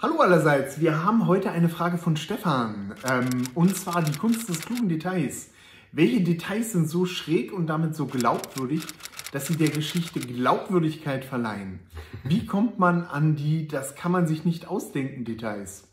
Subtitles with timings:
[0.00, 2.94] Hallo allerseits, wir haben heute eine Frage von Stefan.
[3.10, 5.50] Ähm, und zwar die Kunst des klugen Details.
[5.90, 8.86] Welche Details sind so schräg und damit so glaubwürdig,
[9.32, 11.80] dass sie der Geschichte Glaubwürdigkeit verleihen?
[12.22, 15.88] Wie kommt man an die, das kann man sich nicht ausdenken, Details?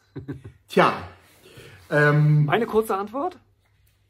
[0.68, 0.94] Tja.
[1.90, 3.40] Ähm, Meine kurze Antwort?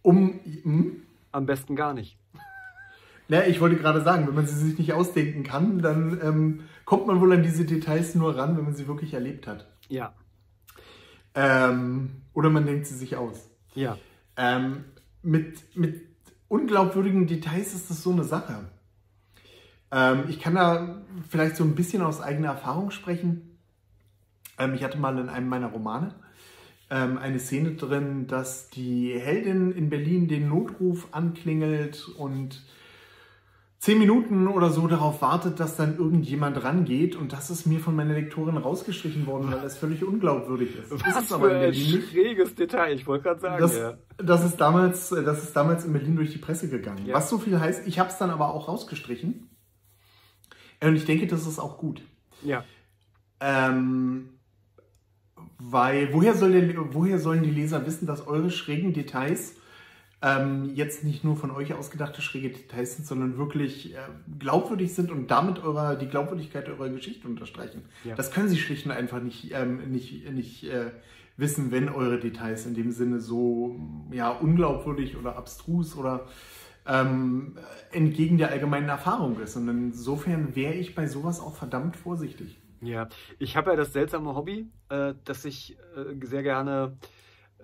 [0.02, 0.42] Um.
[0.64, 1.04] Hm?
[1.32, 2.18] Am besten gar nicht.
[3.30, 7.08] Na, ich wollte gerade sagen, wenn man sie sich nicht ausdenken kann, dann ähm, kommt
[7.08, 9.68] man wohl an diese Details nur ran, wenn man sie wirklich erlebt hat.
[9.90, 10.14] Ja.
[11.34, 13.50] Ähm, oder man denkt sie sich aus.
[13.74, 13.98] Ja.
[14.38, 14.86] Ähm,
[15.22, 16.02] mit, mit
[16.48, 18.70] unglaubwürdigen Details ist das so eine Sache.
[19.92, 23.58] Ähm, ich kann da vielleicht so ein bisschen aus eigener Erfahrung sprechen.
[24.58, 26.16] Ähm, ich hatte mal in einem meiner Romane
[26.90, 32.64] ähm, eine Szene drin, dass die Heldin in Berlin den Notruf anklingelt und
[33.86, 37.96] zehn Minuten oder so darauf wartet, dass dann irgendjemand rangeht und das ist mir von
[37.96, 40.92] meiner Lektorin rausgestrichen worden, weil das völlig unglaubwürdig ist.
[40.92, 43.62] Das Was ist aber für ein schräges Detail, ich wollte gerade sagen.
[43.62, 43.94] Das, ja.
[44.18, 47.06] das, ist damals, das ist damals in Berlin durch die Presse gegangen.
[47.06, 47.14] Ja.
[47.14, 49.48] Was so viel heißt, ich habe es dann aber auch rausgestrichen
[50.82, 52.02] und ich denke, das ist auch gut.
[52.42, 52.64] Ja.
[53.40, 54.30] Ähm,
[55.60, 59.58] weil woher, soll der, woher sollen die Leser wissen, dass eure schrägen Details
[60.26, 63.98] ähm, jetzt nicht nur von euch ausgedachte schräge Details sind, sondern wirklich äh,
[64.40, 67.84] glaubwürdig sind und damit eurer, die Glaubwürdigkeit eurer Geschichte unterstreichen.
[68.04, 68.16] Ja.
[68.16, 70.90] Das können sie schlicht und einfach nicht, ähm, nicht, nicht äh,
[71.38, 73.80] wissen, wenn eure Details in dem Sinne so
[74.12, 76.26] ja, unglaubwürdig oder abstrus oder
[76.88, 77.60] ähm,
[77.92, 79.56] entgegen der allgemeinen Erfahrung ist.
[79.58, 82.58] Und insofern wäre ich bei sowas auch verdammt vorsichtig.
[82.82, 86.98] Ja, ich habe ja das seltsame Hobby, äh, dass ich äh, sehr gerne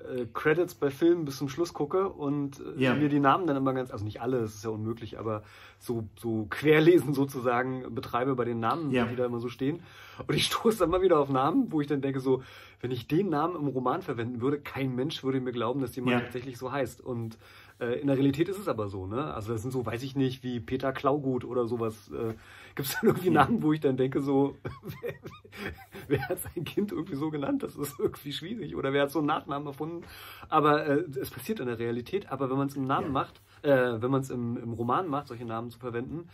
[0.10, 2.96] äh, Credits bei Filmen bis zum Schluss gucke und äh, ja.
[2.96, 5.44] mir die Namen dann immer ganz, also nicht alle, das ist ja unmöglich, aber
[5.80, 9.06] so, so querlesen sozusagen betreibe bei den Namen, ja.
[9.06, 9.82] die da immer so stehen.
[10.28, 12.44] Und ich stoße dann mal wieder auf Namen, wo ich dann denke so,
[12.82, 16.14] wenn ich den Namen im Roman verwenden würde, kein Mensch würde mir glauben, dass jemand
[16.14, 16.20] ja.
[16.22, 17.02] tatsächlich so heißt.
[17.02, 17.38] Und
[17.82, 19.34] äh, in der Realität ist es aber so, ne?
[19.34, 22.12] Also das sind so, weiß ich nicht, wie Peter Klaugut oder sowas.
[22.12, 22.36] Äh,
[22.76, 24.56] Gibt es dann irgendwie Namen, wo ich dann denke, so,
[25.02, 25.14] wer,
[26.08, 27.64] wer, hat sein Kind irgendwie so genannt?
[27.64, 28.76] Das ist irgendwie schwierig.
[28.76, 30.06] Oder wer hat so einen Nachnamen erfunden?
[30.48, 32.32] Aber äh, es passiert in der Realität.
[32.32, 33.14] Aber wenn man es im Namen ja.
[33.14, 36.30] macht, äh, wenn man es im, im Roman macht, solche Namen zu verwenden,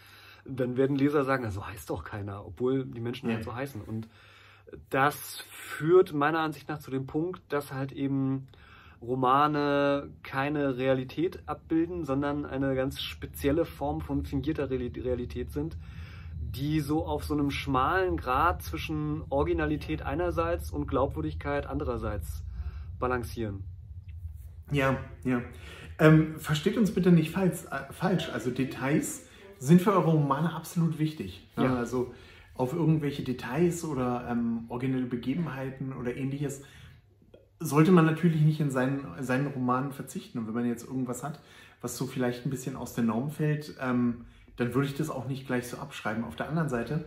[0.46, 3.36] dann werden Leser sagen, so heißt doch keiner, obwohl die Menschen ja.
[3.36, 3.81] halt so heißen.
[3.81, 4.07] Und
[4.90, 8.47] das führt meiner Ansicht nach zu dem Punkt, dass halt eben
[9.02, 15.78] Romane keine Realität abbilden, sondern eine ganz spezielle Form von fingierter Realität sind,
[16.40, 22.44] die so auf so einem schmalen Grad zwischen Originalität einerseits und Glaubwürdigkeit andererseits
[23.00, 23.63] balancieren.
[24.72, 25.41] Ja, ja.
[26.00, 28.30] Ähm, versteht uns bitte nicht falsch, äh, falsch.
[28.30, 29.28] Also Details
[29.59, 31.47] sind für eure Romane absolut wichtig.
[31.56, 31.66] Ne?
[31.66, 31.75] Ja.
[31.75, 32.13] Also
[32.56, 36.63] auf irgendwelche Details oder ähm, originelle Begebenheiten oder ähnliches
[37.59, 40.38] sollte man natürlich nicht in seinen, seinen Romanen verzichten.
[40.40, 41.40] Und wenn man jetzt irgendwas hat,
[41.81, 44.25] was so vielleicht ein bisschen aus der Norm fällt, ähm,
[44.57, 46.23] dann würde ich das auch nicht gleich so abschreiben.
[46.23, 47.06] Auf der anderen Seite,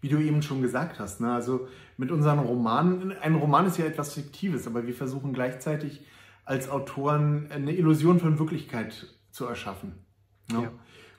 [0.00, 3.84] wie du eben schon gesagt hast, ne, also mit unseren Romanen, ein Roman ist ja
[3.84, 6.04] etwas Fiktives, aber wir versuchen gleichzeitig
[6.44, 9.94] als Autoren eine Illusion von Wirklichkeit zu erschaffen.
[10.52, 10.64] Ne?
[10.64, 10.72] Ja.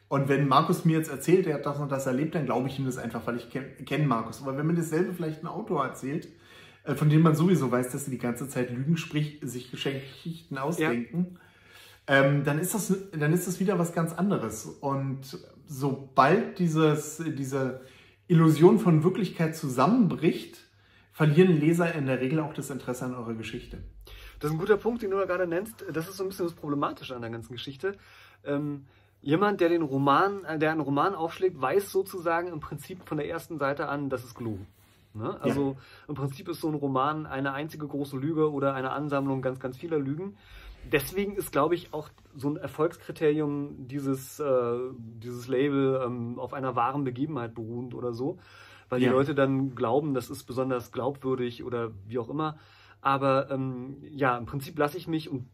[0.09, 2.77] Und wenn Markus mir jetzt erzählt, er hat das und das erlebt, dann glaube ich
[2.77, 4.41] ihm das einfach, weil ich kenne kenn Markus.
[4.41, 6.29] Aber wenn mir dasselbe vielleicht ein Autor erzählt, äh,
[6.83, 11.39] von denen man sowieso weiß, dass sie die ganze Zeit lügen, sprich sich Geschichten ausdenken,
[12.07, 12.23] ja.
[12.23, 14.65] ähm, dann, ist das, dann ist das wieder was ganz anderes.
[14.65, 17.81] Und sobald dieses, diese
[18.27, 20.59] Illusion von Wirklichkeit zusammenbricht,
[21.13, 23.77] verlieren Leser in der Regel auch das Interesse an eurer Geschichte.
[24.39, 25.85] Das ist ein guter Punkt, den du da gerade nennst.
[25.93, 27.95] Das ist so ein bisschen das Problematische an der ganzen Geschichte.
[28.43, 28.85] Ähm,
[29.21, 33.29] jemand, der den Roman, äh, der einen Roman aufschlägt, weiß sozusagen im Prinzip von der
[33.29, 34.67] ersten Seite an, das ist gelogen.
[35.13, 35.39] Ne?
[35.41, 35.77] Also ja.
[36.07, 39.77] im Prinzip ist so ein Roman eine einzige große Lüge oder eine Ansammlung ganz, ganz
[39.77, 40.37] vieler Lügen.
[40.91, 46.75] Deswegen ist, glaube ich, auch so ein Erfolgskriterium dieses, äh, dieses Label ähm, auf einer
[46.75, 48.39] wahren Begebenheit beruhend oder so,
[48.89, 49.09] weil ja.
[49.09, 52.57] die Leute dann glauben, das ist besonders glaubwürdig oder wie auch immer.
[53.01, 55.47] Aber ähm, ja, im Prinzip lasse ich mich und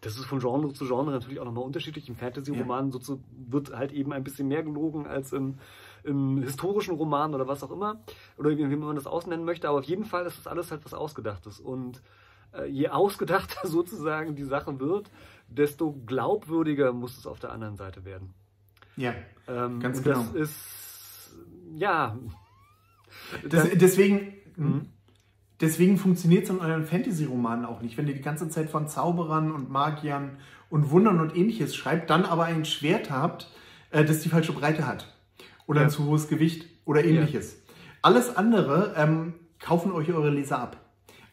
[0.00, 2.08] das ist von Genre zu Genre natürlich auch nochmal unterschiedlich.
[2.08, 3.16] Im Fantasy-Roman ja.
[3.48, 5.58] wird halt eben ein bisschen mehr gelogen als im
[6.04, 8.00] im historischen Roman oder was auch immer,
[8.36, 10.84] oder wie, wie man das ausnennen möchte, aber auf jeden Fall ist das alles halt
[10.84, 11.60] was Ausgedachtes.
[11.60, 12.02] Und
[12.52, 15.10] äh, je ausgedachter sozusagen die Sache wird,
[15.48, 18.34] desto glaubwürdiger muss es auf der anderen Seite werden.
[18.96, 19.14] Ja,
[19.48, 20.24] ähm, ganz genau.
[20.32, 21.32] Das ist,
[21.74, 22.18] ja.
[23.48, 24.86] Das, deswegen, mhm.
[25.60, 27.96] deswegen funktioniert es in euren Fantasy-Romanen auch nicht.
[27.96, 30.38] Wenn ihr die ganze Zeit von Zauberern und Magiern
[30.68, 33.50] und Wundern und ähnliches schreibt, dann aber ein Schwert habt,
[33.90, 35.08] äh, das die falsche Breite hat
[35.70, 35.86] oder ja.
[35.86, 37.52] ein zu hohes Gewicht oder ähnliches.
[37.52, 37.74] Ja.
[38.02, 40.78] Alles andere ähm, kaufen euch eure Leser ab.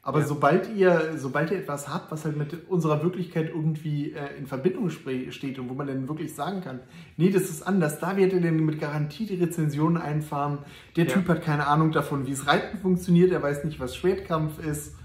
[0.03, 0.27] Aber ja.
[0.27, 4.91] sobald ihr, sobald ihr etwas habt, was halt mit unserer Wirklichkeit irgendwie äh, in Verbindung
[4.91, 6.81] steht und wo man dann wirklich sagen kann,
[7.17, 10.59] nee, das ist anders, da werdet ihr denn mit Garantie die Rezensionen einfahren.
[10.95, 11.07] Der.
[11.07, 14.95] Typ hat keine Ahnung davon, wie es Reiten funktioniert, er weiß nicht, was Schwertkampf ist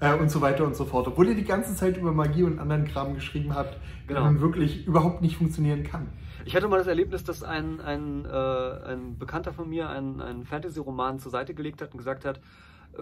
[0.00, 1.06] äh, und so weiter und so fort.
[1.06, 3.76] Obwohl ihr die ganze Zeit über Magie und anderen Kram geschrieben habt,
[4.06, 4.22] genau.
[4.22, 6.08] der wirklich überhaupt nicht funktionieren kann.
[6.44, 10.44] Ich hatte mal das Erlebnis, dass ein, ein, äh, ein Bekannter von mir einen, einen
[10.44, 12.40] Fantasy-Roman zur Seite gelegt hat und gesagt hat,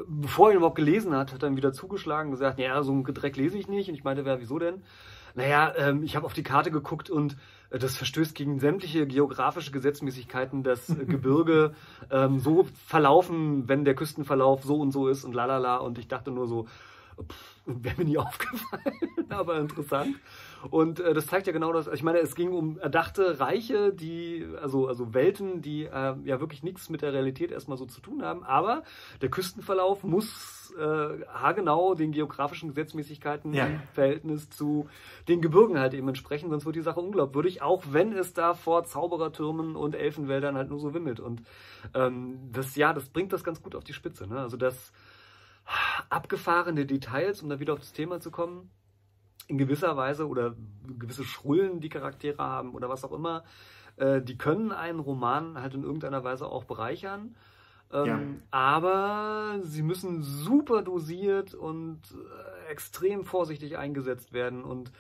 [0.07, 2.93] bevor er ihn überhaupt gelesen hat, hat er dann wieder zugeschlagen und gesagt, ja, so
[2.93, 3.89] ein Gedreck lese ich nicht.
[3.89, 4.83] Und ich meinte, wer, wieso denn?
[5.35, 7.37] Naja, ähm, ich habe auf die Karte geguckt und
[7.71, 11.75] äh, das verstößt gegen sämtliche geografische Gesetzmäßigkeiten, dass äh, Gebirge
[12.11, 15.77] ähm, so verlaufen, wenn der Küstenverlauf so und so ist und lalala.
[15.77, 16.67] Und ich dachte nur so,
[17.67, 20.17] wäre mir nie aufgefallen, aber interessant.
[20.71, 21.87] Und äh, das zeigt ja genau das.
[21.89, 26.63] Ich meine, es ging um erdachte Reiche, die, also, also Welten, die äh, ja wirklich
[26.63, 28.43] nichts mit der Realität erstmal so zu tun haben.
[28.45, 28.83] Aber
[29.21, 30.83] der Küstenverlauf muss äh,
[31.29, 33.67] haargenau den geografischen Gesetzmäßigkeiten ja.
[33.67, 34.89] im Verhältnis zu
[35.29, 38.85] den Gebirgen halt eben entsprechen, sonst wird die Sache unglaubwürdig, auch wenn es da vor
[38.85, 41.21] Zauberertürmen und Elfenwäldern halt nur so wimmelt.
[41.21, 41.43] Und
[41.95, 44.27] ähm, das, ja, das bringt das ganz gut auf die Spitze.
[44.27, 44.39] Ne?
[44.39, 44.93] Also das
[46.09, 48.71] abgefahrene Details, um da wieder auf das Thema zu kommen,
[49.47, 50.55] in gewisser Weise oder
[50.99, 53.45] gewisse Schrullen, die Charaktere haben oder was auch immer,
[53.97, 57.35] äh, die können einen Roman halt in irgendeiner Weise auch bereichern.
[57.91, 58.21] Ähm, ja.
[58.51, 64.93] Aber sie müssen super dosiert und äh, extrem vorsichtig eingesetzt werden und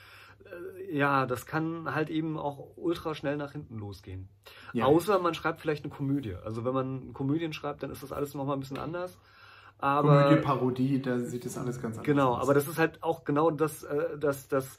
[0.44, 4.30] äh, ja, das kann halt eben auch ultra schnell nach hinten losgehen.
[4.72, 4.86] Ja.
[4.86, 6.34] Außer man schreibt vielleicht eine Komödie.
[6.36, 9.18] Also wenn man Komödien schreibt, dann ist das alles nochmal ein bisschen anders.
[9.78, 12.34] Aber, Komödie, Parodie, da sieht das alles ganz anders genau, aus.
[12.34, 14.76] Genau, aber das ist halt auch genau das, äh, das, das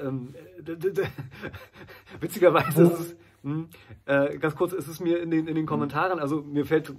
[0.00, 0.34] ähm,
[2.20, 3.68] witzigerweise ist es, hm,
[4.06, 6.94] äh, ganz kurz, ist es mir in den, in den Kommentaren, also mir fällt,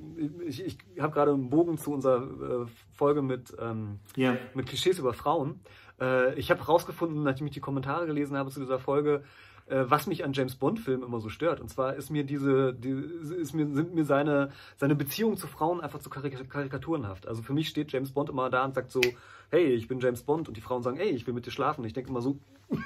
[0.45, 4.37] ich, ich habe gerade einen Bogen zu unserer äh, Folge mit, ähm, yeah.
[4.53, 5.61] mit Klischees über Frauen.
[5.99, 9.23] Äh, ich habe herausgefunden, nachdem ich die Kommentare gelesen habe zu dieser Folge,
[9.67, 11.61] äh, was mich an James Bond-Filmen immer so stört.
[11.61, 15.81] Und zwar ist mir diese, die, ist mir, sind mir seine, seine Beziehungen zu Frauen
[15.81, 17.27] einfach zu karikaturenhaft.
[17.27, 19.01] Also für mich steht James Bond immer da und sagt so,
[19.49, 21.85] hey, ich bin James Bond und die Frauen sagen, ey, ich will mit dir schlafen.
[21.85, 22.37] Ich denke immer so,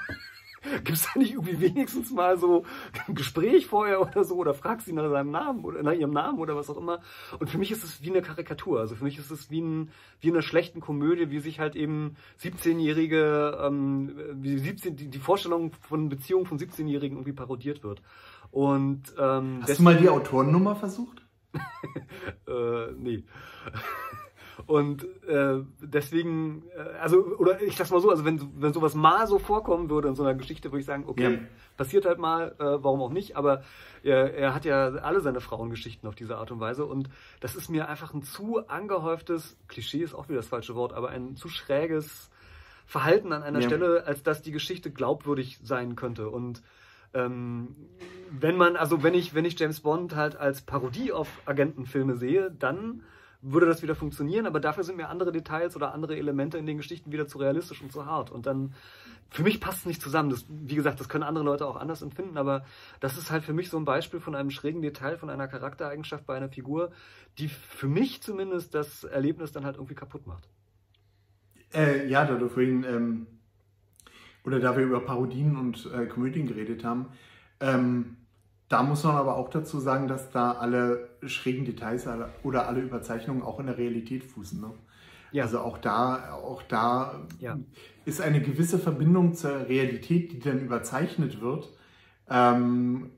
[0.84, 2.66] Gibt es da nicht irgendwie wenigstens mal so
[3.08, 6.40] ein Gespräch vorher oder so oder fragst sie nach seinem Namen oder nach ihrem Namen
[6.40, 7.00] oder was auch immer?
[7.40, 8.80] Und für mich ist es wie eine Karikatur.
[8.80, 11.76] Also für mich ist es wie, ein, wie in einer schlechten Komödie, wie sich halt
[11.76, 18.02] eben 17-Jährige, ähm, wie 17, die, die Vorstellung von Beziehungen von 17-Jährigen irgendwie parodiert wird.
[18.52, 21.22] Und, ähm, Hast du mal die Autorennummer versucht?
[22.48, 23.24] äh, nee.
[24.66, 29.28] Und äh, deswegen, äh, also, oder ich sag's mal so, also wenn, wenn sowas mal
[29.28, 31.40] so vorkommen würde in so einer Geschichte, würde ich sagen, okay, ja.
[31.78, 33.64] passiert halt mal, äh, warum auch nicht, aber
[34.04, 37.10] er, er hat ja alle seine Frauengeschichten auf diese Art und Weise und
[37.40, 41.10] das ist mir einfach ein zu angehäuftes, Klischee ist auch wieder das falsche Wort, aber
[41.10, 42.32] ein zu schräges
[42.88, 43.68] Verhalten an einer ja.
[43.68, 46.30] Stelle, als dass die Geschichte glaubwürdig sein könnte.
[46.30, 46.64] Und
[47.14, 47.76] ähm,
[48.32, 52.50] wenn man, also wenn ich, wenn ich James Bond halt als Parodie auf Agentenfilme sehe,
[52.50, 53.04] dann
[53.42, 56.78] würde das wieder funktionieren, aber dafür sind mir andere Details oder andere Elemente in den
[56.78, 58.32] Geschichten wieder zu realistisch und zu hart.
[58.32, 58.74] Und dann,
[59.30, 60.30] für mich passt es nicht zusammen.
[60.30, 62.66] Das, wie gesagt, das können andere Leute auch anders empfinden, aber
[63.00, 66.26] das ist halt für mich so ein Beispiel von einem schrägen Detail, von einer Charaktereigenschaft
[66.26, 66.92] bei einer Figur,
[67.38, 70.50] die für mich zumindest das Erlebnis dann halt irgendwie kaputt macht.
[71.74, 73.28] Äh, ja, da du vorhin, ähm,
[74.44, 77.08] oder da wir über Parodien und äh, Komödien geredet haben,
[77.60, 78.18] ähm,
[78.70, 82.08] da muss man aber auch dazu sagen, dass da alle schrägen Details
[82.44, 84.60] oder alle Überzeichnungen auch in der Realität fußen.
[84.60, 84.72] Ne?
[85.32, 85.44] Ja.
[85.44, 87.58] Also auch da, auch da ja.
[88.06, 91.70] ist eine gewisse Verbindung zur Realität, die dann überzeichnet wird,
[92.30, 93.12] ähm,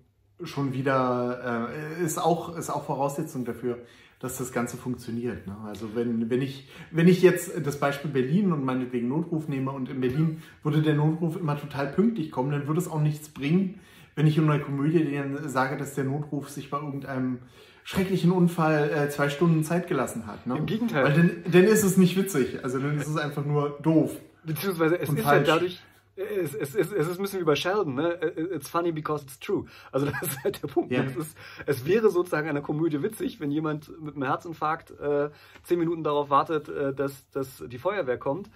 [0.43, 3.79] schon wieder, äh, ist, auch, ist auch Voraussetzung dafür,
[4.19, 5.47] dass das Ganze funktioniert.
[5.47, 5.55] Ne?
[5.65, 9.89] Also wenn, wenn, ich, wenn ich jetzt das Beispiel Berlin und meinetwegen Notruf nehme und
[9.89, 13.79] in Berlin würde der Notruf immer total pünktlich kommen, dann würde es auch nichts bringen,
[14.19, 17.39] wenn ich in einer Komödie denen sage, dass der Notruf sich bei irgendeinem
[17.85, 20.45] schrecklichen Unfall äh, zwei Stunden Zeit gelassen hat.
[20.45, 20.57] Ne?
[20.57, 21.05] Im Gegenteil.
[21.05, 22.61] Weil dann, dann ist es nicht witzig.
[22.61, 24.11] Also dann ist es einfach nur doof.
[24.43, 25.25] Beziehungsweise es ist falsch.
[25.25, 25.81] halt dadurch,
[26.17, 28.15] es, es, es, es ist ein bisschen wie bei Sheldon, ne?
[28.53, 29.67] It's funny because it's true.
[29.93, 30.91] Also das ist halt der Punkt.
[30.91, 35.29] Es, ist, es wäre sozusagen eine Komödie witzig, wenn jemand mit einem Herzinfarkt äh,
[35.63, 38.49] zehn Minuten darauf wartet, äh, dass, dass die Feuerwehr kommt,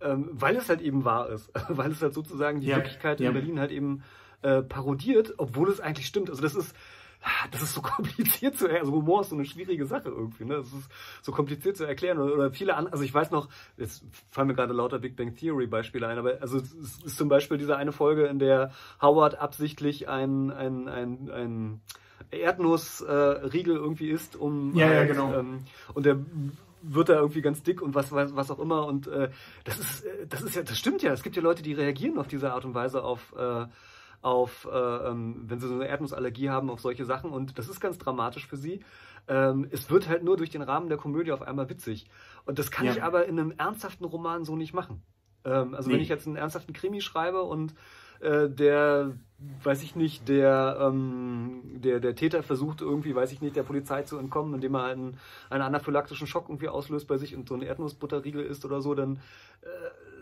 [0.00, 1.50] ähm, weil es halt eben wahr ist.
[1.68, 2.76] weil es halt sozusagen die ja.
[2.76, 3.30] Wirklichkeit ja.
[3.30, 4.04] in Berlin halt eben
[4.42, 6.30] äh, parodiert, obwohl es eigentlich stimmt.
[6.30, 6.74] Also das ist,
[7.50, 8.86] das ist so kompliziert zu erklären.
[8.86, 10.44] Also Humor ist so eine schwierige Sache irgendwie.
[10.44, 10.56] Ne?
[10.56, 10.90] Das ist
[11.22, 12.18] so kompliziert zu erklären.
[12.18, 15.66] Oder, viele andere, also ich weiß noch, jetzt fallen mir gerade lauter Big Bang Theory
[15.66, 16.72] Beispiele ein, aber also es
[17.04, 21.80] ist zum Beispiel diese eine Folge, in der Howard absichtlich ein, ein, ein, ein
[22.30, 25.34] Erdnussriegel äh, irgendwie isst, um ja, halt, ja genau.
[25.34, 25.64] Ähm,
[25.94, 26.18] und der
[26.82, 28.86] wird er irgendwie ganz dick und was, was, was auch immer.
[28.86, 29.30] Und äh,
[29.64, 31.12] das ist, äh, das ist ja, das stimmt ja.
[31.12, 33.66] Es gibt ja Leute, die reagieren auf diese Art und Weise auf, äh,
[34.20, 37.30] auf äh, ähm, wenn sie so eine Erdnussallergie haben, auf solche Sachen.
[37.30, 38.80] Und das ist ganz dramatisch für sie.
[39.28, 42.06] Ähm, es wird halt nur durch den Rahmen der Komödie auf einmal witzig.
[42.44, 42.92] Und das kann ja.
[42.92, 45.02] ich aber in einem ernsthaften Roman so nicht machen.
[45.44, 45.94] Ähm, also nee.
[45.94, 47.74] wenn ich jetzt einen ernsthaften Krimi schreibe und
[48.20, 49.12] äh, der,
[49.62, 54.02] weiß ich nicht, der, ähm, der, der Täter versucht irgendwie, weiß ich nicht, der Polizei
[54.02, 55.18] zu entkommen, indem er einen,
[55.50, 59.16] einen anaphylaktischen Schock irgendwie auslöst bei sich und so ein Erdnussbutterriegel isst oder so, dann
[59.62, 59.66] äh,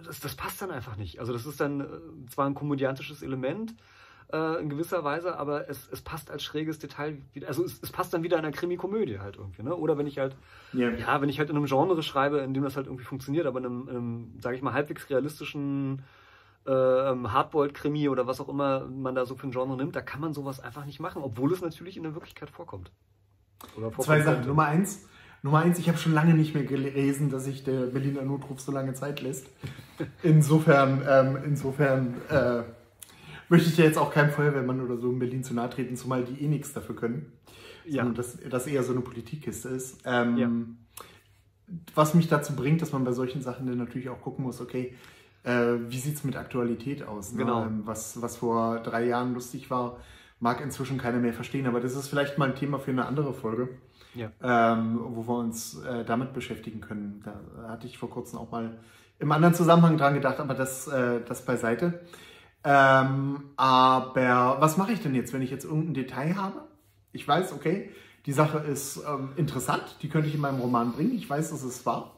[0.04, 1.20] das, das passt dann einfach nicht.
[1.20, 1.84] Also das ist dann äh,
[2.28, 3.74] zwar ein komödiantisches Element,
[4.32, 7.92] äh, in gewisser Weise, aber es, es passt als schräges Detail wieder, also es, es
[7.92, 9.74] passt dann wieder in einer Krimi-Komödie halt irgendwie, ne?
[9.74, 10.36] Oder wenn ich halt,
[10.74, 10.92] yeah.
[10.92, 13.60] ja, wenn ich halt in einem Genre schreibe, in dem das halt irgendwie funktioniert, aber
[13.60, 16.02] in einem, in einem sage ich mal, halbwegs realistischen
[16.66, 20.20] äh, Hardboiled-Krimi oder was auch immer man da so für ein Genre nimmt, da kann
[20.20, 22.90] man sowas einfach nicht machen, obwohl es natürlich in der Wirklichkeit vorkommt.
[23.98, 24.46] Zwei Sachen.
[24.46, 25.06] Nummer eins,
[25.42, 28.72] Nummer eins, ich habe schon lange nicht mehr gelesen, dass sich der Berliner Notruf so
[28.72, 29.46] lange Zeit lässt.
[30.22, 32.62] Insofern, ähm, insofern äh,
[33.48, 36.24] möchte ich ja jetzt auch keinem Feuerwehrmann oder so in Berlin zu nahe treten, zumal
[36.24, 37.32] die eh nichts dafür können.
[37.86, 38.02] Ja.
[38.02, 40.00] Sondern dass das eher so eine Politikkiste ist.
[40.04, 40.50] Ähm, ja.
[41.94, 44.94] Was mich dazu bringt, dass man bei solchen Sachen dann natürlich auch gucken muss, okay,
[45.46, 47.32] äh, wie sieht es mit Aktualität aus?
[47.32, 47.38] Ne?
[47.38, 47.64] Genau.
[47.64, 49.98] Ähm, was, was vor drei Jahren lustig war,
[50.40, 53.32] mag inzwischen keiner mehr verstehen, aber das ist vielleicht mal ein Thema für eine andere
[53.32, 53.68] Folge,
[54.14, 54.30] ja.
[54.42, 57.22] ähm, wo wir uns äh, damit beschäftigen können.
[57.24, 58.78] Da hatte ich vor kurzem auch mal
[59.18, 62.00] im anderen Zusammenhang dran gedacht, aber das, äh, das beiseite.
[62.64, 66.64] Ähm, aber was mache ich denn jetzt, wenn ich jetzt irgendein Detail habe?
[67.12, 67.90] Ich weiß, okay,
[68.26, 71.14] die Sache ist ähm, interessant, die könnte ich in meinem Roman bringen.
[71.14, 72.15] Ich weiß, dass es wahr.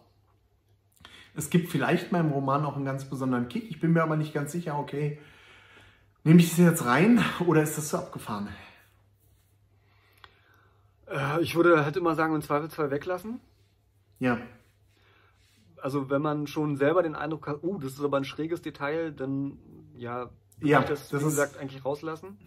[1.34, 3.70] Es gibt vielleicht meinem Roman auch einen ganz besonderen Kick.
[3.70, 5.18] Ich bin mir aber nicht ganz sicher, okay,
[6.24, 8.48] nehme ich es jetzt rein oder ist das zu abgefahren?
[11.10, 13.40] Äh, ich würde halt immer sagen, im Zweifelsfall weglassen.
[14.18, 14.38] Ja.
[15.80, 19.12] Also wenn man schon selber den Eindruck hat, uh, das ist aber ein schräges Detail,
[19.12, 19.58] dann
[19.96, 20.30] ja,
[20.60, 22.38] ja, das, das wie gesagt, eigentlich rauslassen.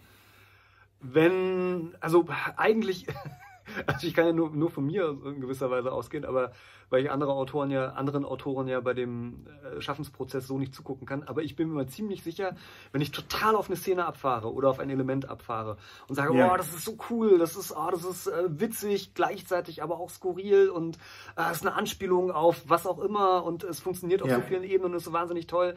[1.00, 3.06] Wenn, also eigentlich,
[3.86, 6.52] also ich kann ja nur, nur von mir in gewisser Weise ausgehen, aber
[6.90, 11.06] weil ich andere Autoren ja, anderen Autoren ja bei dem äh, Schaffensprozess so nicht zugucken
[11.06, 11.22] kann.
[11.22, 12.54] Aber ich bin mir ziemlich sicher,
[12.92, 16.52] wenn ich total auf eine Szene abfahre oder auf ein Element abfahre und sage, ja.
[16.52, 20.10] oh, das ist so cool, das ist, oh, das ist äh, witzig, gleichzeitig aber auch
[20.10, 20.96] skurril und
[21.36, 24.36] äh, es äh, ist eine Anspielung auf was auch immer und es funktioniert auf ja.
[24.36, 25.74] so vielen Ebenen und ist so wahnsinnig toll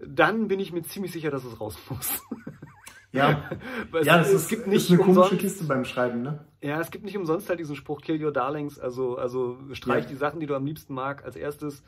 [0.00, 2.22] dann bin ich mir ziemlich sicher, dass es raus muss.
[3.16, 3.50] Ja,
[4.02, 6.44] ja es ist, gibt nicht ist eine komische umsonst, Kiste beim Schreiben, ne?
[6.60, 10.10] Ja, es gibt nicht umsonst halt diesen Spruch, kill your darlings, also, also streich ja.
[10.10, 11.82] die Sachen, die du am liebsten mag, als erstes,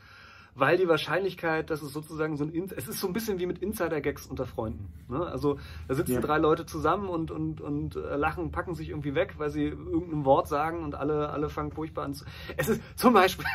[0.55, 3.59] weil die Wahrscheinlichkeit, dass es sozusagen so ein, es ist so ein bisschen wie mit
[3.59, 4.91] Insider-Gags unter Freunden.
[5.07, 5.25] Ne?
[5.25, 6.21] Also da sitzen ja.
[6.21, 10.25] drei Leute zusammen und, und, und äh, lachen, packen sich irgendwie weg, weil sie irgendein
[10.25, 12.25] Wort sagen und alle, alle fangen furchtbar an zu.
[12.57, 13.45] Es ist zum Beispiel,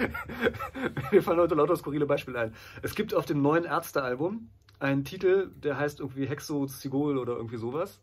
[1.12, 2.54] Mir fallen heute lauter skurrile Beispiele ein.
[2.82, 4.48] Es gibt auf dem neuen Ärzte-Album
[4.80, 8.00] einen Titel, der heißt irgendwie Hexo-Zigol oder irgendwie sowas.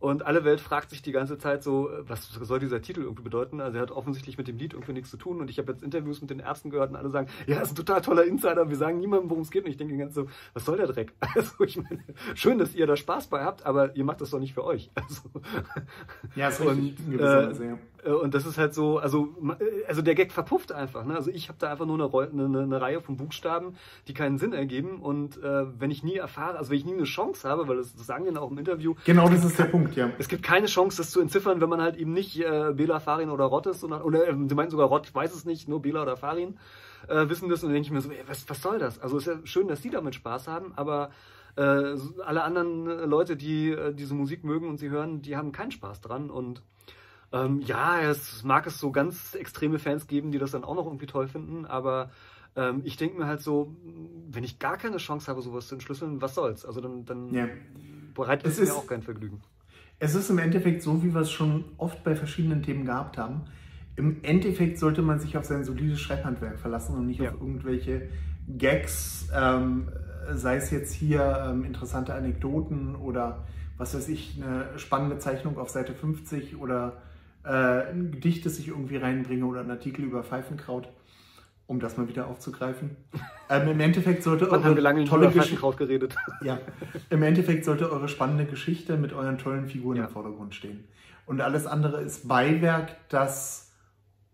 [0.00, 3.60] Und alle Welt fragt sich die ganze Zeit so, was soll dieser Titel irgendwie bedeuten?
[3.60, 5.40] Also er hat offensichtlich mit dem Lied irgendwie nichts zu tun.
[5.40, 7.74] Und ich habe jetzt Interviews mit den Ärzten gehört und alle sagen, ja, ist ein
[7.74, 8.68] total toller Insider.
[8.68, 9.64] Wir sagen niemandem, worum es geht.
[9.64, 11.12] Und ich denke die ganze so, was soll der Dreck?
[11.34, 12.02] Also ich meine,
[12.34, 14.90] schön, dass ihr da Spaß bei habt, aber ihr macht das doch nicht für euch.
[14.94, 15.22] Also,
[16.36, 16.98] ja, ist richtig.
[17.06, 21.04] Und, äh, äh, und das ist halt so, also, äh, also der Gag verpufft einfach.
[21.04, 21.14] Ne?
[21.14, 23.74] Also ich habe da einfach nur eine, eine, eine, Reihe von Buchstaben,
[24.06, 25.00] die keinen Sinn ergeben.
[25.00, 27.94] Und äh, wenn ich nie erfahre, also wenn ich nie eine Chance habe, weil das,
[27.94, 28.94] das sagen wir dann auch im Interview.
[29.04, 30.10] Genau, das ist der Punkt, ja.
[30.18, 33.30] Es gibt keine Chance, das zu entziffern, wenn man halt eben nicht äh, Bela, Farin
[33.30, 36.02] oder Rott ist, sondern, oder äh, sie meinen sogar Rott, weiß es nicht, nur Bela
[36.02, 36.58] oder Farin
[37.08, 37.62] äh, wissen das.
[37.62, 39.00] Und dann denke ich mir so, ey, was, was soll das?
[39.00, 41.10] Also ist ja schön, dass sie damit Spaß haben, aber
[41.56, 45.72] äh, alle anderen Leute, die äh, diese Musik mögen und sie hören, die haben keinen
[45.72, 46.30] Spaß dran.
[46.30, 46.62] Und
[47.32, 50.86] ähm, ja, es mag es so ganz extreme Fans geben, die das dann auch noch
[50.86, 52.10] irgendwie toll finden, aber
[52.56, 53.76] ähm, ich denke mir halt so,
[54.30, 56.64] wenn ich gar keine Chance habe, sowas zu entschlüsseln, was soll's?
[56.64, 57.46] Also dann, dann ja.
[58.14, 59.42] bereitet es, es mir auch kein Vergnügen.
[59.98, 63.42] Es ist im Endeffekt so, wie wir es schon oft bei verschiedenen Themen gehabt haben.
[63.96, 67.30] Im Endeffekt sollte man sich auf sein solides Schreibhandwerk verlassen und nicht ja.
[67.30, 68.08] auf irgendwelche
[68.48, 69.88] Gags, ähm,
[70.32, 73.44] sei es jetzt hier ähm, interessante Anekdoten oder
[73.76, 76.98] was weiß ich, eine spannende Zeichnung auf Seite 50 oder
[77.52, 80.88] ein Gedicht, das ich irgendwie reinbringe oder einen Artikel über Pfeifenkraut,
[81.66, 82.96] um das mal wieder aufzugreifen.
[83.50, 86.14] Ähm, Im Endeffekt sollte eure haben wir lange tolle über Pfeifenkraut geredet.
[86.42, 86.60] Ja,
[87.10, 90.04] im Endeffekt sollte eure spannende Geschichte mit euren tollen Figuren ja.
[90.04, 90.84] im Vordergrund stehen.
[91.26, 93.72] Und alles andere ist Beiwerk, das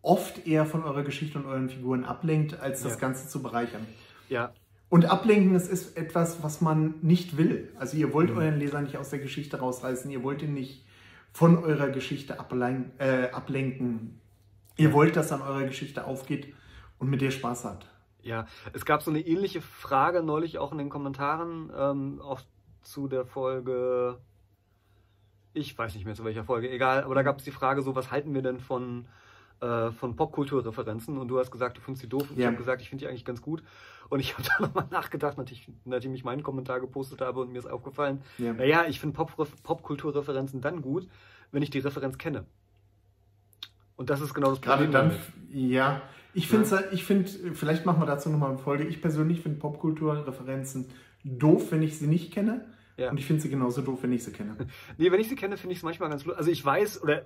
[0.02, 2.99] oft eher von eurer Geschichte und euren Figuren ablenkt, als das ja.
[2.99, 3.87] Ganze zu bereichern.
[4.28, 4.52] Ja,
[4.94, 7.73] und ablenken, das ist etwas, was man nicht will.
[7.76, 8.38] Also ihr wollt mhm.
[8.38, 10.85] euren Leser nicht aus der Geschichte rausreißen, ihr wollt ihn nicht
[11.35, 14.21] von eurer Geschichte ablen äh, ablenken.
[14.76, 16.55] ihr wollt, dass dann eure Geschichte aufgeht
[16.99, 17.87] und mit der Spaß habt.
[18.23, 22.41] Ja, es gab so eine ähnliche Frage neulich auch in den Kommentaren, ähm, auch
[22.83, 24.21] zu der Folge,
[25.55, 27.97] ich weiß nicht mehr zu welcher Folge, egal, aber da gab es die Frage so,
[27.97, 29.07] was halten wir denn von,
[29.61, 31.19] äh, von Popkulturreferenzen?
[31.19, 32.31] Und du hast gesagt, du findest die doof.
[32.31, 32.43] Und ja.
[32.43, 33.62] ich habe gesagt, ich finde die eigentlich ganz gut.
[34.09, 37.59] Und ich habe da nochmal nachgedacht, nachdem, nachdem ich meinen Kommentar gepostet habe und mir
[37.59, 38.53] ist aufgefallen, ja.
[38.53, 39.33] naja, ich finde Pop,
[39.63, 41.09] Popkulturreferenzen dann gut,
[41.53, 42.45] wenn ich die Referenz kenne.
[43.97, 44.91] Und das ist genau das Problem.
[44.91, 45.19] Gerade dann,
[45.51, 46.03] ja.
[46.33, 46.83] Ich finde, ja.
[46.91, 48.85] ich find, vielleicht machen wir dazu nochmal eine Folge.
[48.85, 50.87] Ich persönlich finde Popkulturreferenzen
[51.23, 52.67] doof, wenn ich sie nicht kenne.
[52.97, 53.11] Ja.
[53.11, 54.57] Und ich finde sie genauso doof, wenn ich sie kenne.
[54.99, 56.39] nee, wenn ich sie kenne, finde ich es manchmal ganz lustig.
[56.39, 57.25] Also ich weiß, oder.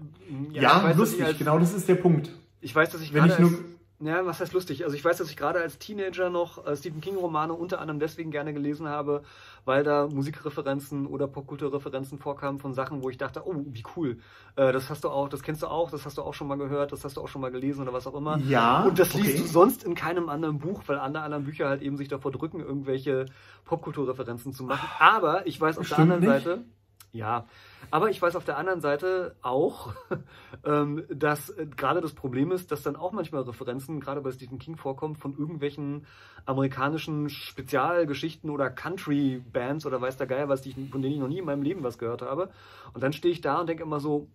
[0.52, 2.30] Ja, ja weiß, lustig, als, genau das ist der Punkt.
[2.60, 3.52] Ich weiß, dass ich wenn ich nur
[4.00, 4.84] ja, was heißt lustig?
[4.84, 8.30] Also ich weiß, dass ich gerade als Teenager noch äh, Stephen King-Romane unter anderem deswegen
[8.30, 9.22] gerne gelesen habe,
[9.64, 14.18] weil da Musikreferenzen oder Popkulturreferenzen vorkamen von Sachen, wo ich dachte, oh, wie cool.
[14.54, 16.56] Äh, das hast du auch, das kennst du auch, das hast du auch schon mal
[16.56, 18.38] gehört, das hast du auch schon mal gelesen oder was auch immer.
[18.38, 18.84] Ja.
[18.84, 19.38] Und das liest okay.
[19.38, 22.60] du sonst in keinem anderen Buch, weil andere anderen Bücher halt eben sich davor drücken,
[22.60, 23.26] irgendwelche
[23.64, 24.88] Popkulturreferenzen zu machen.
[25.00, 26.44] Aber ich weiß auf Stimmt der anderen nicht.
[26.44, 26.64] Seite,
[27.12, 27.46] ja,
[27.90, 29.94] aber ich weiß auf der anderen Seite auch,
[30.64, 34.58] ähm, dass äh, gerade das Problem ist, dass dann auch manchmal Referenzen, gerade bei Stephen
[34.58, 36.06] King vorkommen, von irgendwelchen
[36.44, 41.44] amerikanischen Spezialgeschichten oder Country-Bands oder weiß der Geier was, von denen ich noch nie in
[41.44, 42.50] meinem Leben was gehört habe.
[42.92, 44.28] Und dann stehe ich da und denke immer so,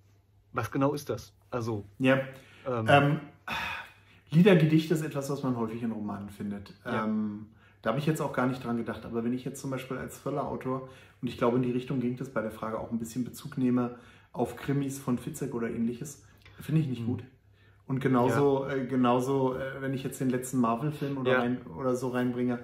[0.51, 1.33] was genau ist das?
[1.51, 1.85] Also.
[1.99, 2.21] Ja.
[2.65, 3.19] Ähm, ähm,
[4.31, 6.73] Liedergedicht ist etwas, was man häufig in Romanen findet.
[6.85, 7.05] Ja.
[7.05, 7.47] Ähm,
[7.83, 9.05] da habe ich jetzt auch gar nicht dran gedacht.
[9.05, 10.87] Aber wenn ich jetzt zum Beispiel als Thriller-Autor,
[11.21, 13.57] und ich glaube, in die Richtung ging das bei der Frage auch ein bisschen Bezug
[13.57, 13.97] nehme
[14.31, 16.23] auf Krimis von Fitzek oder ähnliches,
[16.59, 17.07] finde ich nicht mhm.
[17.07, 17.23] gut.
[17.85, 18.75] Und genauso, ja.
[18.75, 21.39] äh, genauso äh, wenn ich jetzt den letzten Marvel-Film oder, ja.
[21.39, 22.59] rein, oder so reinbringe,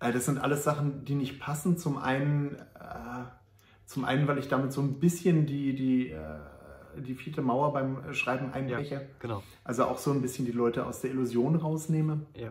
[0.00, 1.78] äh, das sind alles Sachen, die nicht passen.
[1.78, 3.24] Zum einen, äh,
[3.86, 8.12] zum einen weil ich damit so ein bisschen die, die, äh, die vierte Mauer beim
[8.14, 8.94] Schreiben einbreche.
[8.96, 9.44] Ja, genau.
[9.62, 12.22] Also auch so ein bisschen die Leute aus der Illusion rausnehme.
[12.34, 12.50] Ja.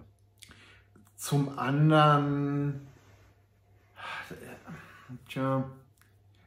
[1.16, 2.88] Zum anderen,
[5.30, 5.64] tja,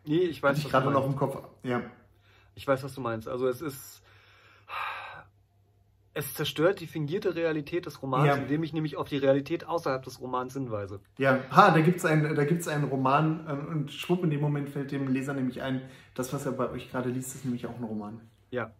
[0.04, 1.82] nee, ich weiß, ich gerade noch im Kopf, ja.
[2.54, 3.28] Ich weiß, was du meinst.
[3.28, 4.02] Also es ist,
[6.18, 8.34] es zerstört die fingierte Realität des Romans, ja.
[8.34, 11.00] indem ich nämlich auf die Realität außerhalb des Romans hinweise.
[11.16, 14.90] Ja, ha, da gibt es einen, einen Roman äh, und schwupp, in dem Moment fällt
[14.90, 15.82] dem Leser nämlich ein,
[16.14, 18.20] das, was er bei euch gerade liest, ist nämlich auch ein Roman.
[18.50, 18.72] Ja,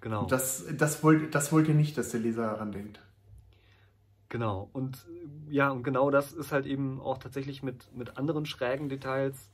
[0.00, 0.22] genau.
[0.22, 3.00] Und das, das, wollt, das wollt ihr nicht, dass der Leser daran denkt.
[4.30, 4.70] Genau.
[4.72, 5.06] Und
[5.50, 9.50] ja, und genau das ist halt eben auch tatsächlich mit, mit anderen schrägen Details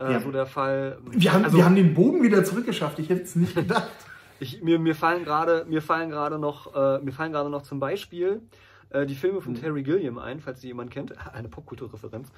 [0.00, 0.20] äh, ja.
[0.20, 0.98] so der Fall.
[1.10, 2.98] Wir haben, also, wir haben den Bogen wieder zurückgeschafft.
[2.98, 3.90] Ich hätte es nicht gedacht.
[4.40, 7.80] ich, mir, mir fallen gerade mir fallen gerade noch äh, mir fallen gerade noch zum
[7.80, 8.42] Beispiel
[8.90, 9.60] äh, die Filme von mhm.
[9.60, 11.14] Terry Gilliam ein, falls sie jemand kennt.
[11.32, 12.30] Eine Popkulturreferenz.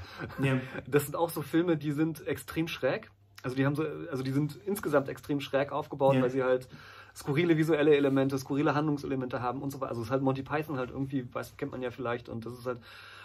[0.43, 0.61] Ja.
[0.87, 3.11] Das sind auch so Filme, die sind extrem schräg.
[3.43, 6.23] Also die haben so, also die sind insgesamt extrem schräg aufgebaut, ja.
[6.23, 6.69] weil sie halt
[7.21, 9.91] skurrile visuelle Elemente, skurrile Handlungselemente haben und so weiter.
[9.91, 12.55] Also es ist halt Monty Python halt irgendwie, weiß, kennt man ja vielleicht und das
[12.55, 12.81] ist halt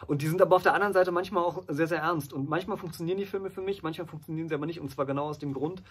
[0.07, 2.33] und die sind aber auf der anderen Seite manchmal auch sehr, sehr ernst.
[2.33, 4.79] Und manchmal funktionieren die Filme für mich, manchmal funktionieren sie aber nicht.
[4.79, 5.81] Und zwar genau aus dem Grund,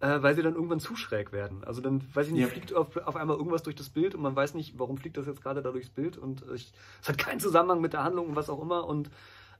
[0.00, 1.62] äh, weil sie dann irgendwann zu schräg werden.
[1.64, 2.48] Also dann, weiß ich nicht, ja.
[2.48, 5.26] fliegt auf, auf, einmal irgendwas durch das Bild und man weiß nicht, warum fliegt das
[5.26, 6.18] jetzt gerade da durchs Bild.
[6.18, 6.72] Und äh, es
[7.06, 8.84] hat keinen Zusammenhang mit der Handlung und was auch immer.
[8.86, 9.10] Und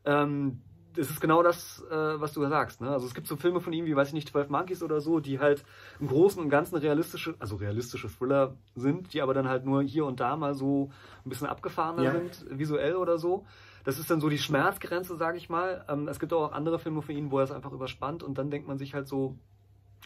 [0.05, 0.61] ähm,
[0.95, 2.81] das ist genau das, äh, was du sagst.
[2.81, 2.91] Ne?
[2.91, 5.21] Also es gibt so Filme von ihm wie, weiß ich nicht, 12 Monkeys oder so,
[5.21, 5.65] die halt
[6.01, 10.05] im Großen und Ganzen realistische, also realistische Thriller sind, die aber dann halt nur hier
[10.05, 10.91] und da mal so
[11.25, 12.13] ein bisschen abgefahrener ja.
[12.13, 13.47] sind, visuell oder so.
[13.85, 15.85] Das ist dann so die Schmerzgrenze, sage ich mal.
[15.89, 18.51] Ähm, es gibt auch andere Filme von ihm, wo er es einfach überspannt und dann
[18.51, 19.37] denkt man sich halt so,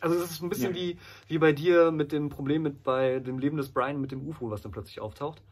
[0.01, 0.81] also es ist ein bisschen ja.
[0.81, 4.27] wie, wie bei dir mit dem Problem mit bei dem Leben des Brian mit dem
[4.27, 5.43] UFO, was dann plötzlich auftaucht.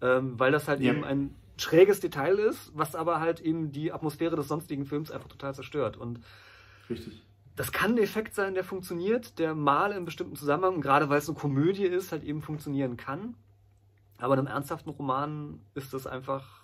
[0.00, 0.92] Ähm, weil das halt ja.
[0.92, 5.28] eben ein schräges Detail ist, was aber halt eben die Atmosphäre des sonstigen Films einfach
[5.28, 5.96] total zerstört.
[5.96, 6.20] Und
[6.88, 7.22] Richtig.
[7.58, 11.28] Das kann ein Effekt sein, der funktioniert, der mal in bestimmten Zusammenhang, gerade weil es
[11.28, 13.34] eine Komödie ist, halt eben funktionieren kann.
[14.18, 16.62] Aber in einem ernsthaften Roman ist das einfach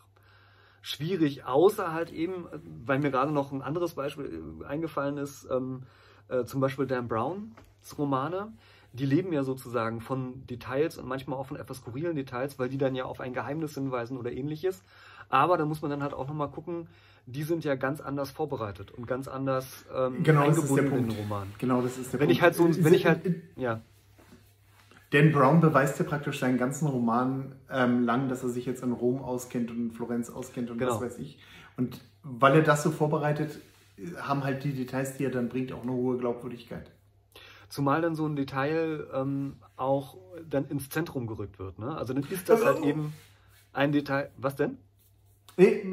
[0.83, 2.47] schwierig, außer halt eben,
[2.87, 5.83] weil mir gerade noch ein anderes Beispiel eingefallen ist, ähm,
[6.29, 7.51] äh, zum Beispiel Dan Browns
[7.99, 8.53] Romane
[8.95, 12.79] die leben ja sozusagen von Details und manchmal auch von etwas skurrilen Details, weil die
[12.79, 14.83] dann ja auf ein Geheimnis hinweisen oder ähnliches.
[15.29, 16.87] Aber da muss man dann halt auch nochmal gucken,
[17.27, 21.49] die sind ja ganz anders vorbereitet und ganz anders ähm, genau, eingebunden in den Roman.
[21.59, 22.33] Genau, das ist der wenn Punkt.
[22.33, 23.21] Ich halt so, wenn ich halt,
[23.57, 23.81] ja.
[25.11, 28.93] Dan Brown beweist ja praktisch seinen ganzen Roman ähm, lang, dass er sich jetzt in
[28.93, 30.95] Rom auskennt und in Florenz auskennt und genau.
[30.95, 31.39] was weiß ich.
[31.77, 33.61] Und weil er das so vorbereitet,
[34.21, 36.91] haben halt die Details, die er dann bringt, auch eine hohe Glaubwürdigkeit.
[37.75, 40.17] Zumal dann so ein Detail ähm, auch
[40.49, 41.81] dann ins Zentrum gerückt wird.
[41.81, 41.97] Ne?
[41.97, 43.13] Also dann ist das halt eben
[43.73, 44.31] ein Detail.
[44.37, 44.79] Was denn?
[45.57, 45.85] Nee,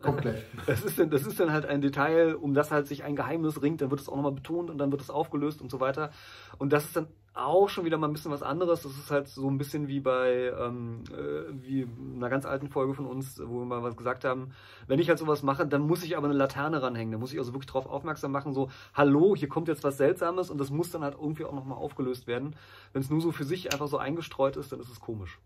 [0.00, 0.42] kommt gleich.
[0.66, 3.60] Das ist, dann, das ist dann halt ein Detail, um das halt sich ein Geheimnis
[3.60, 6.10] ringt, dann wird es auch nochmal betont und dann wird es aufgelöst und so weiter.
[6.56, 8.82] Und das ist dann auch schon wieder mal ein bisschen was anderes.
[8.82, 12.94] Das ist halt so ein bisschen wie bei ähm, äh, wie einer ganz alten Folge
[12.94, 14.50] von uns, wo wir mal was gesagt haben.
[14.88, 17.12] Wenn ich halt sowas mache, dann muss ich aber eine Laterne ranhängen.
[17.12, 20.50] Da muss ich also wirklich darauf aufmerksam machen, so, hallo, hier kommt jetzt was Seltsames
[20.50, 22.56] und das muss dann halt irgendwie auch nochmal aufgelöst werden.
[22.92, 25.38] Wenn es nur so für sich einfach so eingestreut ist, dann ist es komisch.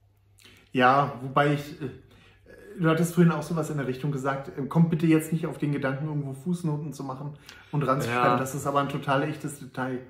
[0.73, 1.83] Ja, wobei ich.
[1.83, 1.90] Äh,
[2.81, 4.57] du hattest vorhin auch sowas in der Richtung gesagt.
[4.59, 7.35] Äh, kommt bitte jetzt nicht auf den Gedanken, irgendwo Fußnoten zu machen
[7.73, 8.33] und ranzuschreiben.
[8.33, 8.38] Ja.
[8.38, 10.01] Das ist aber ein total echtes Detail.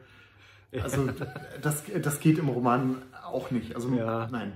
[0.83, 1.09] Also
[1.63, 3.75] das, das geht im Roman auch nicht.
[3.75, 4.29] Also ja.
[4.31, 4.53] nein.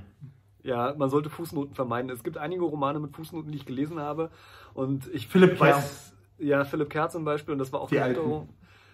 [0.63, 2.11] Ja, man sollte Fußnoten vermeiden.
[2.11, 4.31] Es gibt einige Romane mit Fußnoten, die ich gelesen habe.
[4.75, 6.47] Und ich Philipp weiß, Kerr.
[6.47, 8.47] ja, Philipp Kerr zum Beispiel, und das war auch kein guter,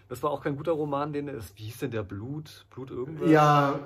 [0.09, 2.67] das war auch kein guter Roman, den ist, wie hieß denn der Blut?
[2.71, 3.29] Blut irgendwas?
[3.29, 3.81] Ja.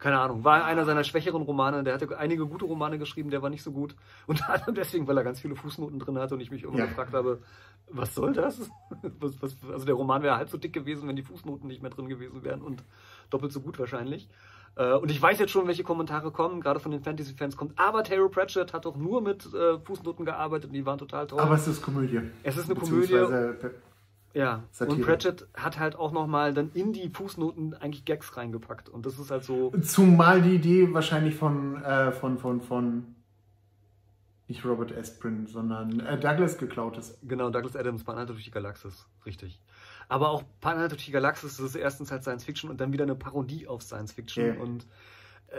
[0.00, 1.84] Keine Ahnung, war einer seiner schwächeren Romane.
[1.84, 3.94] Der hatte einige gute Romane geschrieben, der war nicht so gut.
[4.26, 4.42] Und
[4.74, 6.86] deswegen, weil er ganz viele Fußnoten drin hatte und ich mich immer ja.
[6.86, 7.42] gefragt habe,
[7.90, 8.58] was soll das?
[9.20, 11.90] Was, was, also der Roman wäre halb so dick gewesen, wenn die Fußnoten nicht mehr
[11.90, 12.82] drin gewesen wären und
[13.30, 14.28] doppelt so gut wahrscheinlich.
[14.76, 17.78] Äh, und ich weiß jetzt schon, welche Kommentare kommen, gerade von den Fantasy-Fans kommt.
[17.78, 21.40] Aber Terry Pratchett hat doch nur mit äh, Fußnoten gearbeitet und die waren total toll.
[21.40, 22.20] Aber es ist Komödie.
[22.42, 23.14] Es ist eine Komödie.
[24.32, 24.96] Ja, Satire.
[24.96, 28.88] und Pratchett hat halt auch nochmal dann in die Fußnoten eigentlich Gags reingepackt.
[28.88, 29.72] Und das ist halt so.
[29.82, 33.16] Zumal die Idee wahrscheinlich von, äh, von, von, von
[34.50, 37.18] nicht Robert Esprin, sondern äh, Douglas geklaut ist.
[37.22, 39.60] Genau, Douglas Adams, Partner durch die Galaxis, richtig.
[40.08, 43.04] Aber auch Partner durch die Galaxis das ist erstens halt Science Fiction und dann wieder
[43.04, 44.44] eine Parodie auf Science Fiction.
[44.44, 44.60] Yeah.
[44.60, 44.86] Und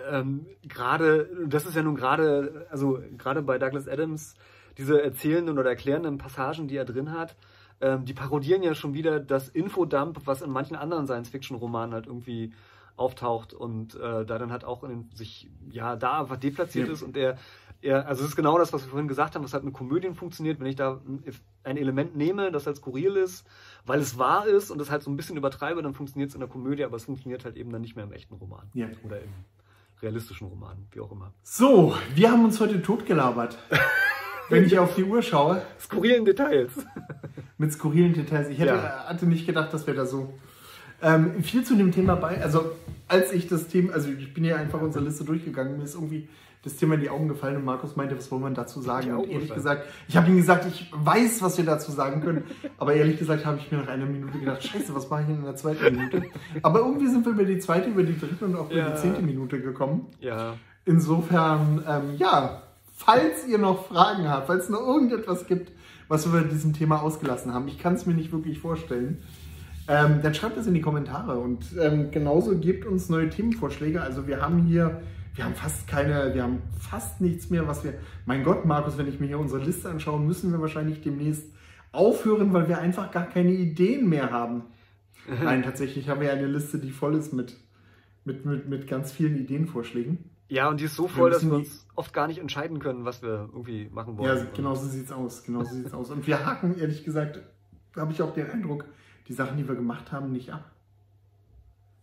[0.10, 4.36] ähm, gerade, das ist ja nun gerade, also gerade bei Douglas Adams,
[4.78, 7.36] diese erzählenden oder erklärenden Passagen, die er drin hat,
[7.82, 12.54] ähm, die parodieren ja schon wieder das Infodump, was in manchen anderen Science-Fiction-Romanen halt irgendwie
[12.96, 16.94] auftaucht und äh, da dann halt auch in, sich ja da einfach deplatziert ja.
[16.94, 17.38] ist und er
[17.84, 20.14] ja, also es ist genau das, was wir vorhin gesagt haben, was halt mit Komödien
[20.14, 20.60] funktioniert.
[20.60, 21.02] Wenn ich da
[21.64, 23.44] ein Element nehme, das halt skurril ist,
[23.88, 26.42] weil es wahr ist und es halt so ein bisschen übertreibe, dann funktioniert es in
[26.42, 28.70] der Komödie, aber es funktioniert halt eben dann nicht mehr im echten Roman.
[28.76, 28.88] Ja.
[29.04, 29.32] Oder im
[30.00, 31.34] realistischen Roman, wie auch immer.
[31.42, 33.58] So, wir haben uns heute totgelabert.
[34.52, 35.62] wenn ich auf die Uhr schaue.
[35.80, 36.72] Skurrilen Details.
[37.62, 38.50] Mit skurrilen Details.
[38.50, 39.06] Ich hätte, ja.
[39.08, 40.34] hatte nicht gedacht, dass wir da so
[41.00, 42.42] ähm, viel zu dem Thema bei.
[42.42, 42.72] Also,
[43.08, 46.28] als ich das Thema, also ich bin ja einfach unsere Liste durchgegangen, mir ist irgendwie
[46.64, 49.16] das Thema in die Augen gefallen und Markus meinte, was wollen wir dazu sagen?
[49.16, 52.46] Und ehrlich gesagt, ich habe ihm gesagt, ich weiß, was wir dazu sagen können,
[52.80, 55.44] aber ehrlich gesagt habe ich mir nach einer Minute gedacht, scheiße, was mache ich in
[55.44, 56.24] der zweiten Minute?
[56.64, 58.90] Aber irgendwie sind wir über die zweite, über die dritte und auch über ja.
[58.90, 60.08] die zehnte Minute gekommen.
[60.20, 60.56] Ja.
[60.86, 65.72] Insofern, ähm, ja, falls ihr noch Fragen habt, falls es noch irgendetwas gibt,
[66.12, 69.20] was wir bei diesem Thema ausgelassen haben, ich kann es mir nicht wirklich vorstellen,
[69.88, 74.02] ähm, dann schreibt es in die Kommentare und ähm, genauso gebt uns neue Themenvorschläge.
[74.02, 75.02] Also wir haben hier
[75.34, 77.94] wir haben fast keine, wir haben fast nichts mehr, was wir.
[78.26, 81.46] Mein Gott, Markus, wenn ich mir hier unsere Liste anschaue, müssen wir wahrscheinlich demnächst
[81.92, 84.64] aufhören, weil wir einfach gar keine Ideen mehr haben.
[85.44, 87.56] Nein, tatsächlich haben wir eine Liste, die voll ist mit,
[88.26, 90.30] mit, mit, mit ganz vielen Ideenvorschlägen.
[90.52, 93.22] Ja, und die ist so voll, dass wir uns oft gar nicht entscheiden können, was
[93.22, 94.38] wir irgendwie machen wollen.
[94.38, 95.44] Ja, genau so sieht es aus.
[95.44, 96.10] Genau so sieht's aus.
[96.10, 97.40] Und wir haken, ehrlich gesagt,
[97.96, 98.84] habe ich auch den Eindruck,
[99.30, 100.70] die Sachen, die wir gemacht haben, nicht ab.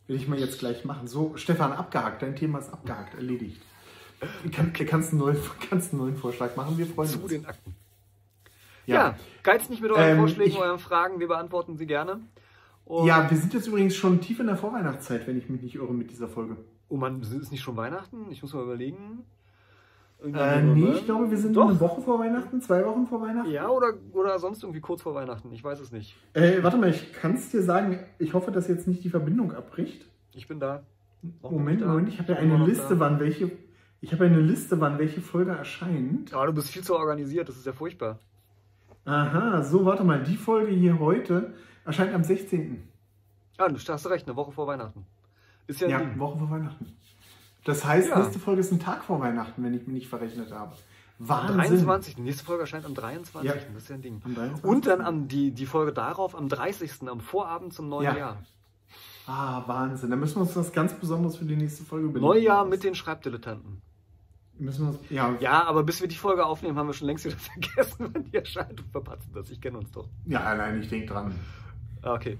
[0.06, 1.08] Will ich mal jetzt gleich machen.
[1.08, 2.22] So, Stefan, abgehakt.
[2.22, 3.61] Dein Thema ist abgehakt, erledigt.
[4.42, 5.37] Du kann, kannst, einen neuen,
[5.68, 6.78] kannst einen neuen Vorschlag machen.
[6.78, 7.30] Wir freuen Zu uns.
[7.30, 7.74] Zu den Akten.
[8.87, 11.20] Ja, ja geizt nicht mit euren ähm, Vorschlägen, ich, euren Fragen.
[11.20, 12.20] Wir beantworten sie gerne.
[12.87, 15.74] Und ja, wir sind jetzt übrigens schon tief in der Vorweihnachtszeit, wenn ich mich nicht
[15.74, 16.56] irre mit dieser Folge.
[16.88, 18.27] Oh man, ist nicht schon Weihnachten?
[18.31, 19.24] Ich muss mal überlegen.
[20.22, 21.68] Äh, nee, ich glaube, wir sind Doch.
[21.68, 23.51] eine Woche vor Weihnachten, zwei Wochen vor Weihnachten.
[23.51, 25.53] Ja, oder, oder sonst irgendwie kurz vor Weihnachten.
[25.53, 26.16] Ich weiß es nicht.
[26.33, 28.01] Äh, warte mal, ich kann es dir sagen.
[28.18, 30.07] Ich hoffe, dass jetzt nicht die Verbindung abbricht.
[30.35, 30.83] Ich bin da.
[31.42, 33.01] Noch Moment, Moment, ich habe ja eine Liste, da.
[33.01, 33.51] wann welche.
[34.01, 36.31] Ich habe eine Liste, wann welche Folge erscheint.
[36.31, 38.20] Ja, du bist viel zu organisiert, das ist ja furchtbar.
[39.05, 42.87] Aha, so, warte mal, die Folge hier heute erscheint am 16.
[43.57, 45.05] Ah, du hast recht, eine Woche vor Weihnachten.
[45.68, 46.96] Ist ja, ja eine Woche vor Weihnachten.
[47.64, 48.18] Das heißt, ja.
[48.18, 50.74] nächste Folge ist ein Tag vor Weihnachten, wenn ich mich nicht verrechnet habe.
[51.18, 51.61] Wahnsinn.
[51.61, 52.14] Am 23.
[52.16, 53.48] Die nächste Folge erscheint am 23.
[53.48, 53.54] Ja.
[53.74, 54.22] Das ist ja ein Ding.
[54.62, 57.09] Und dann am, die, die Folge darauf am 30.
[57.09, 58.16] am Vorabend zum neuen ja.
[58.16, 58.42] Jahr.
[59.26, 60.11] Ah, Wahnsinn.
[60.11, 62.26] Da müssen wir uns was ganz Besonderes für die nächste Folge überlegen.
[62.26, 63.83] Neujahr mit den Schreibdilettanten.
[64.59, 65.37] Müssen wir uns, ja.
[65.38, 67.37] ja, aber bis wir die Folge aufnehmen, haben wir schon längst wieder
[67.76, 69.50] vergessen, wann die erscheint und verpatzen das.
[69.50, 70.09] Ich kenne uns doch.
[70.24, 71.35] Ja, nein, ich denke dran.
[72.02, 72.38] Ah, okay.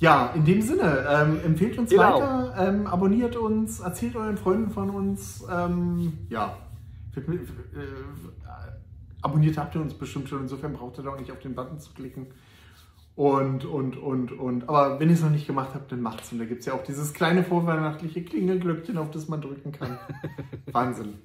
[0.00, 2.20] Ja, in dem Sinne, ähm, empfehlt uns genau.
[2.20, 5.44] weiter, ähm, abonniert uns, erzählt euren Freunden von uns.
[5.50, 6.56] Ähm, ja,
[7.14, 7.20] äh,
[9.20, 11.92] abonniert habt ihr uns bestimmt schon, insofern braucht ihr doch nicht auf den Button zu
[11.92, 12.28] klicken.
[13.14, 14.66] Und, und, und, und.
[14.70, 16.32] Aber wenn ihr es noch nicht gemacht habt, dann macht's.
[16.32, 19.98] Und da gibt es ja auch dieses kleine vorweihnachtliche Klingelglöckchen, auf das man drücken kann.
[20.72, 21.18] Wahnsinn.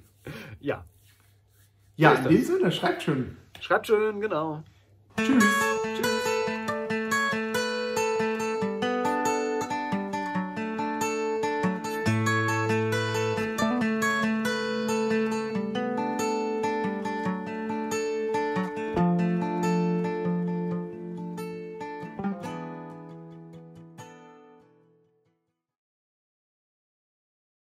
[0.60, 0.84] Ja.
[1.96, 3.38] Ja, in dem Sinne, schreibt schön.
[3.60, 4.62] Schreibt schön, genau.
[5.16, 5.44] Tschüss.
[5.94, 6.35] Tschüss.